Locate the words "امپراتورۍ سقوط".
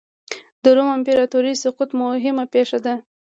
0.97-1.89